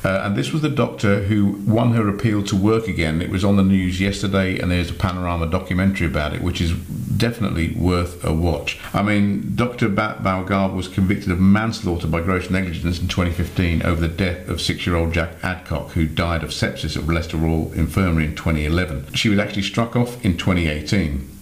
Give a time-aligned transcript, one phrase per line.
[0.05, 3.23] Uh, and this was the doctor who won her appeal to work again.
[3.23, 6.73] It was on the news yesterday, and there's a panorama documentary about it, which is
[6.73, 8.79] definitely worth a watch.
[8.93, 9.89] I mean, Dr.
[9.89, 15.15] Bawa was convicted of manslaughter by gross negligence in 2015 over the death of six-year-old
[15.15, 19.15] Jack Adcock, who died of sepsis at Leicester Royal Infirmary in 2011.
[19.15, 21.34] She was actually struck off in 2018.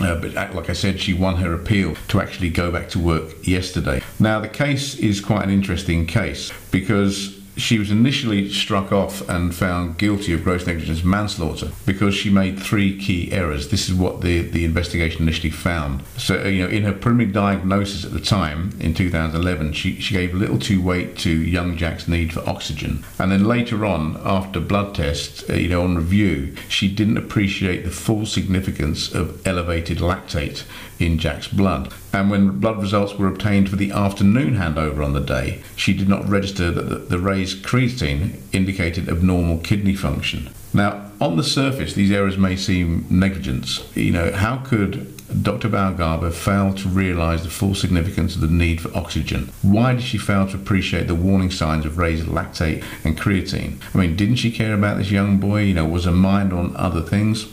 [0.00, 2.98] Uh, but uh, like I said, she won her appeal to actually go back to
[2.98, 4.02] work yesterday.
[4.18, 9.54] Now, the case is quite an interesting case because she was initially struck off and
[9.54, 13.68] found guilty of gross negligence manslaughter because she made three key errors.
[13.68, 16.02] This is what the, the investigation initially found.
[16.16, 20.14] So, uh, you know, in her preliminary diagnosis at the time, in 2011, she, she
[20.14, 23.04] gave a little too weight to young Jack's need for oxygen.
[23.18, 27.84] And then later on, after blood tests, uh, you know, on review, she didn't appreciate
[27.84, 30.64] the full significance of elevated lactate
[30.98, 31.92] in Jack's blood.
[32.12, 36.08] And when blood results were obtained for the afternoon handover on the day, she did
[36.08, 40.50] not register that the, raised creatine indicated abnormal kidney function.
[40.74, 43.82] Now, on the surface, these errors may seem negligence.
[43.94, 45.68] You know, how could Dr.
[45.68, 49.50] Bawa-Garba fail to realise the full significance of the need for oxygen?
[49.62, 53.80] Why did she fail to appreciate the warning signs of raised lactate and creatine?
[53.94, 55.62] I mean, didn't she care about this young boy?
[55.62, 57.46] You know, was her mind on other things?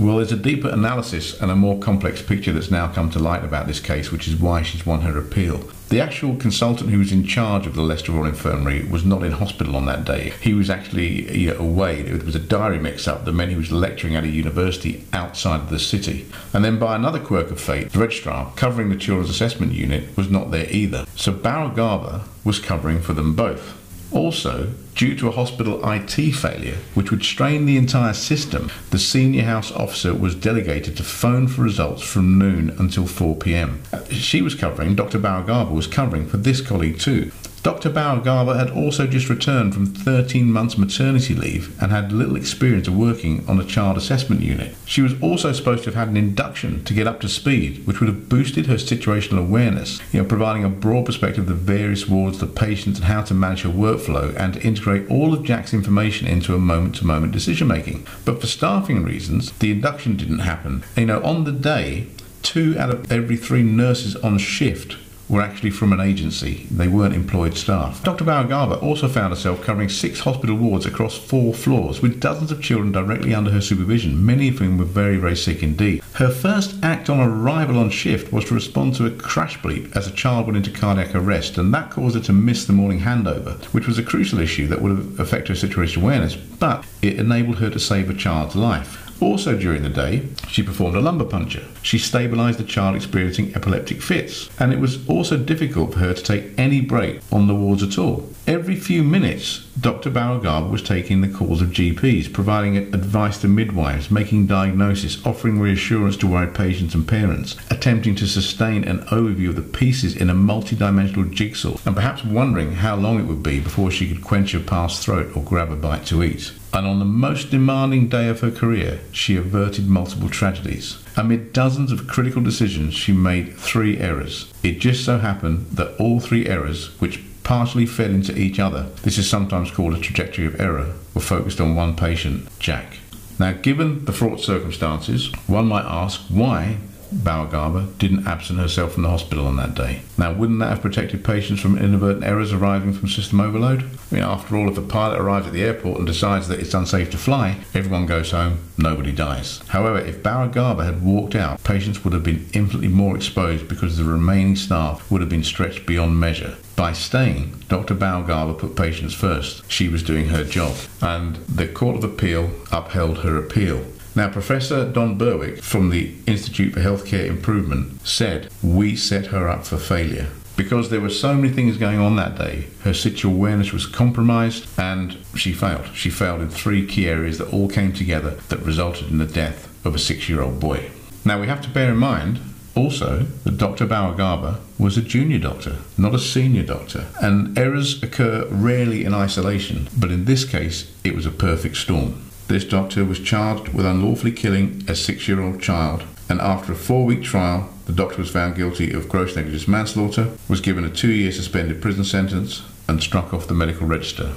[0.00, 3.42] Well, there's a deeper analysis and a more complex picture that's now come to light
[3.42, 5.68] about this case, which is why she's won her appeal.
[5.88, 9.32] The actual consultant who was in charge of the Leicester Royal Infirmary was not in
[9.32, 10.34] hospital on that day.
[10.40, 12.02] He was actually away.
[12.02, 15.62] It was a diary mix up that meant he was lecturing at a university outside
[15.62, 16.26] of the city.
[16.52, 20.30] And then, by another quirk of fate, the registrar covering the Children's Assessment Unit was
[20.30, 21.06] not there either.
[21.16, 23.74] So Bawa-Garba was covering for them both.
[24.10, 29.44] Also, due to a hospital IT failure, which would strain the entire system, the senior
[29.44, 33.82] house officer was delegated to phone for results from noon until 4 pm.
[34.10, 35.18] She was covering, Dr.
[35.18, 37.30] Bawa-Garba was covering for this colleague too.
[37.62, 37.90] Dr.
[37.90, 42.96] Bawa had also just returned from 13 months maternity leave and had little experience of
[42.96, 44.74] working on a child assessment unit.
[44.84, 48.00] She was also supposed to have had an induction to get up to speed, which
[48.00, 52.08] would have boosted her situational awareness, you know, providing a broad perspective of the various
[52.08, 55.74] wards, the patients, and how to manage her workflow and to integrate all of Jack's
[55.74, 58.06] information into a moment to moment decision making.
[58.24, 60.84] But for staffing reasons, the induction didn't happen.
[60.96, 62.06] You know, on the day,
[62.42, 64.96] two out of every three nurses on shift
[65.28, 66.66] were actually from an agency.
[66.70, 68.02] They weren't employed staff.
[68.02, 68.24] Dr.
[68.24, 72.92] Bawa-Garba also found herself covering six hospital wards across four floors with dozens of children
[72.92, 76.02] directly under her supervision, many of whom were very, very sick indeed.
[76.14, 80.06] Her first act on arrival on shift was to respond to a crash bleep as
[80.06, 83.62] a child went into cardiac arrest, and that caused her to miss the morning handover,
[83.66, 87.58] which was a crucial issue that would have affected her situational awareness, but it enabled
[87.58, 89.07] her to save a child's life.
[89.20, 91.64] Also during the day, she performed a lumbar puncture.
[91.82, 96.22] She stabilized the child experiencing epileptic fits, and it was also difficult for her to
[96.22, 98.28] take any break on the wards at all.
[98.46, 100.10] Every few minutes, Dr.
[100.10, 106.16] Bawa-Garba was taking the calls of GPs, providing advice to midwives, making diagnosis, offering reassurance
[106.18, 110.34] to worried patients and parents, attempting to sustain an overview of the pieces in a
[110.34, 114.60] multidimensional jigsaw, and perhaps wondering how long it would be before she could quench her
[114.60, 118.40] past throat or grab a bite to eat and on the most demanding day of
[118.40, 121.02] her career, she averted multiple tragedies.
[121.16, 124.52] Amid dozens of critical decisions, she made three errors.
[124.62, 129.16] It just so happened that all three errors, which partially fell into each other, this
[129.16, 132.98] is sometimes called a trajectory of error, were focused on one patient, Jack.
[133.38, 136.78] Now, given the fraught circumstances, one might ask why
[137.12, 140.02] Bawa-Garba didn't absent herself from the hospital on that day.
[140.16, 143.82] Now, wouldn't that have protected patients from inadvertent errors arising from system overload?
[143.82, 146.74] I mean, after all, if the pilot arrives at the airport and decides that it's
[146.74, 149.60] unsafe to fly, everyone goes home, nobody dies.
[149.68, 154.04] However, if Bawa-Garba had walked out, patients would have been infinitely more exposed because the
[154.04, 156.56] remaining staff would have been stretched beyond measure.
[156.76, 157.94] By staying, Dr.
[157.94, 159.68] Bawa-Garba put patients first.
[159.70, 163.84] She was doing her job, and the Court of Appeal upheld her appeal.
[164.14, 169.64] Now, Professor Don Berwick from the Institute for Healthcare Improvement said, We set her up
[169.66, 170.28] for failure.
[170.56, 174.66] Because there were so many things going on that day, her situational awareness was compromised
[174.76, 175.86] and she failed.
[175.94, 179.68] She failed in three key areas that all came together that resulted in the death
[179.86, 180.90] of a six year old boy.
[181.24, 182.40] Now, we have to bear in mind
[182.74, 183.86] also that Dr.
[183.86, 189.88] Bawa-Garba was a junior doctor, not a senior doctor, and errors occur rarely in isolation,
[189.96, 192.27] but in this case, it was a perfect storm.
[192.48, 196.76] This doctor was charged with unlawfully killing a six year old child, and after a
[196.76, 200.88] four week trial, the doctor was found guilty of gross negligence manslaughter, was given a
[200.88, 204.32] two year suspended prison sentence, and struck off the medical register.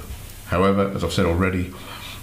[0.48, 1.72] However, as I've said already,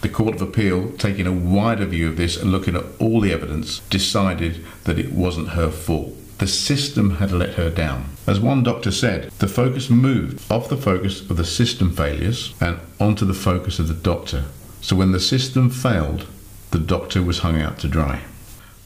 [0.01, 3.34] The Court of Appeal, taking a wider view of this and looking at all the
[3.34, 6.13] evidence, decided that it wasn't her fault.
[6.38, 8.05] The system had let her down.
[8.27, 12.79] As one doctor said, the focus moved off the focus of the system failures and
[13.00, 14.46] onto the focus of the doctor.
[14.81, 16.25] So when the system failed,
[16.71, 18.21] the doctor was hung out to dry.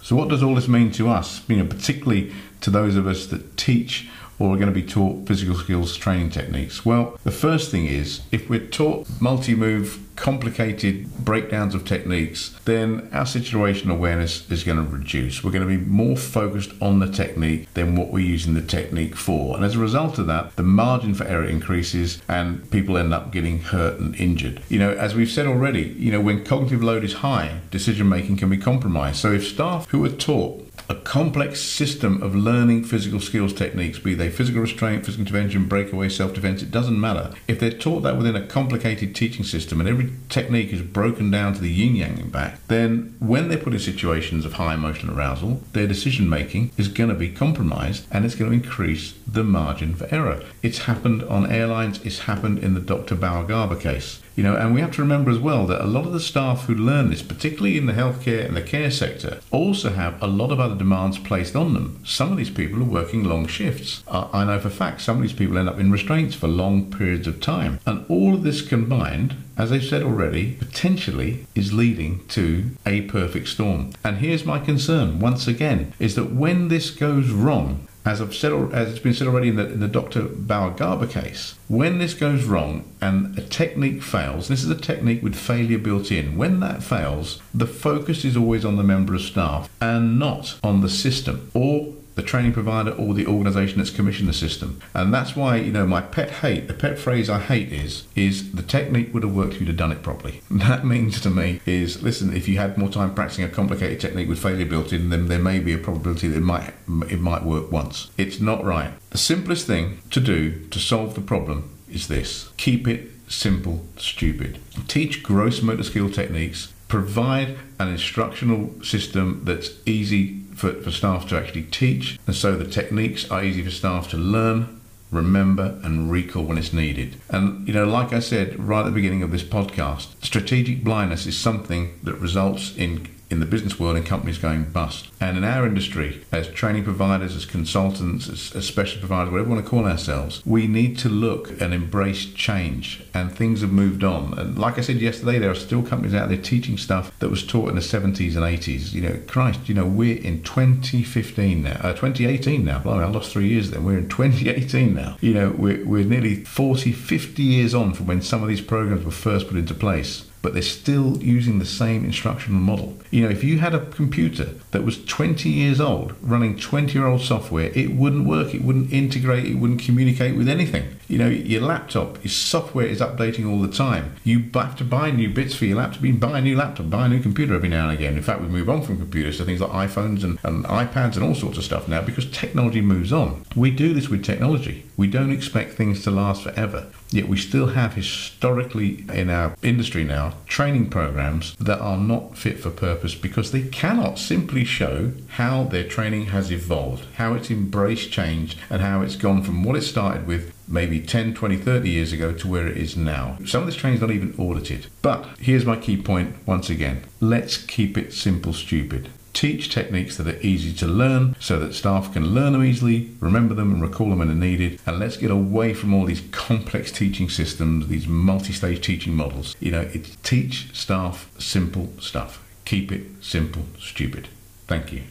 [0.01, 1.47] So what does all this mean to us?
[1.47, 4.09] You know, particularly to those of us that teach
[4.39, 6.85] or are going to be taught physical skills training techniques?
[6.85, 13.09] Well, the first thing is if we're taught multi move, complicated breakdowns of techniques, then
[13.11, 15.43] our situational awareness is going to reduce.
[15.43, 19.15] We're going to be more focused on the technique than what we're using the technique
[19.15, 19.55] for.
[19.55, 23.31] And as a result of that, the margin for error increases and people end up
[23.31, 24.61] getting hurt and injured.
[24.69, 28.37] You know, as we've said already, you know, when cognitive load is high, decision making
[28.37, 29.17] can be compromised.
[29.17, 34.13] So if staff who are taught a complex system of learning physical skills techniques, be
[34.13, 37.33] they physical restraint, physical intervention, breakaway, self defense, it doesn't matter.
[37.47, 41.53] If they're taught that within a complicated teaching system and every technique is broken down
[41.53, 45.17] to the yin yang and back, then when they're put in situations of high emotional
[45.17, 49.43] arousal, their decision making is going to be compromised and it's going to increase the
[49.43, 50.43] margin for error.
[50.61, 53.15] It's happened on airlines, it's happened in the Dr.
[53.15, 54.22] Bawa-Garba case.
[54.35, 56.65] You know, and we have to remember as well that a lot of the staff
[56.65, 60.51] who learn this, particularly in the healthcare and the care sector, also have a lot
[60.51, 62.01] of other demands placed on them.
[62.03, 64.03] Some of these people are working long shifts.
[64.07, 67.27] I know for fact some of these people end up in restraints for long periods
[67.27, 67.79] of time.
[67.85, 73.49] And all of this combined, as I've said already, potentially is leading to a perfect
[73.49, 73.93] storm.
[74.03, 78.51] And here's my concern once again is that when this goes wrong, as I've said,
[78.73, 80.23] as it's been said already in the, in the Dr.
[80.23, 85.35] Bawa-Garba case, when this goes wrong and a technique fails, this is a technique with
[85.35, 86.37] failure built in.
[86.37, 90.81] When that fails, the focus is always on the member of staff and not on
[90.81, 94.81] the system or the training provider or the organization that's commissioned the system.
[94.93, 98.53] And that's why, you know, my pet hate, the pet phrase I hate is, is
[98.53, 100.41] the technique would have worked if you'd have done it properly.
[100.73, 104.29] That means to me is, listen, if you had more time practicing a complicated technique
[104.29, 106.73] with failure built in, then there may be a probability that it might,
[107.09, 108.09] it might work once.
[108.17, 108.93] It's not right.
[109.09, 112.49] The simplest thing to do to solve the problem is this.
[112.57, 114.59] Keep it simple, stupid.
[114.87, 121.37] Teach gross motor skill techniques provide an instructional system that's easy for, for staff to
[121.37, 124.81] actually teach, and so the techniques are easy for staff to learn,
[125.11, 127.17] remember, and recall when it's needed.
[127.29, 131.25] And, you know, like I said right at the beginning of this podcast, strategic blindness
[131.25, 135.09] is something that results in in the business world and companies going bust.
[135.19, 139.55] And in our industry, as training providers, as consultants, as, as specialist providers, whatever we
[139.55, 143.03] want to call ourselves, we need to look and embrace change.
[143.13, 144.37] And things have moved on.
[144.37, 147.45] And like I said yesterday, there are still companies out there teaching stuff that was
[147.45, 148.93] taught in the 70s and 80s.
[148.93, 152.79] You know, Christ, you know, we're in 2015 now, uh, 2018 now.
[152.79, 153.83] Blimey, I lost three years then.
[153.83, 155.17] We're in 2018 now.
[155.21, 159.03] You know, we're, we're nearly 40, 50 years on from when some of these programs
[159.03, 162.99] were first put into place but they're still using the same instructional model.
[163.09, 167.07] You know, if you had a computer that was 20 years old running 20 year
[167.07, 170.99] old software, it wouldn't work, it wouldn't integrate, it wouldn't communicate with anything.
[171.07, 174.15] You know, your laptop, your software is updating all the time.
[174.23, 176.03] You have to buy new bits for your laptop.
[176.03, 178.17] You buy a new laptop, buy a new computer every now and again.
[178.17, 181.23] In fact, we move on from computers to things like iPhones and, and iPads and
[181.23, 183.45] all sorts of stuff now because technology moves on.
[183.55, 184.85] We do this with technology.
[184.95, 186.87] We don't expect things to last forever.
[187.09, 192.59] Yet we still have historically in our industry now training programs that are not fit
[192.59, 198.11] for purpose because they cannot simply show how their training has evolved, how it's embraced
[198.11, 202.13] change, and how it's gone from what it started with maybe 10, 20, 30 years
[202.13, 203.37] ago to where it is now.
[203.45, 204.87] Some of this training is not even audited.
[205.01, 209.09] But here's my key point once again let's keep it simple, stupid.
[209.33, 213.53] Teach techniques that are easy to learn so that staff can learn them easily, remember
[213.55, 214.79] them, and recall them when they're needed.
[214.85, 219.55] And let's get away from all these complex teaching systems, these multi stage teaching models.
[219.59, 222.43] You know, it's teach staff simple stuff.
[222.65, 224.29] Keep it simple, stupid.
[224.67, 225.03] Thank you.